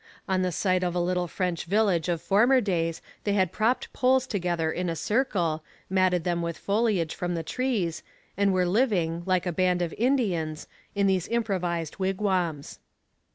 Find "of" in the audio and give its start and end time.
0.83-0.95, 2.09-2.23, 9.83-9.93